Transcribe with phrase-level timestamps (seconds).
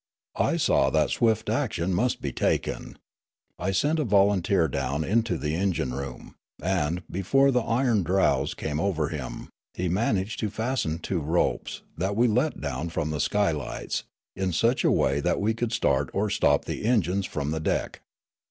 [0.39, 2.97] I saw that swift action must be taken.
[3.59, 9.19] I sent a volunteer down into the engine room; and, before the iron drowse overcame
[9.19, 14.53] him, he managed to fasten two ropes, that we let down from the skylights, in
[14.53, 18.01] such a waj' that we could start or stop the engines from the deck.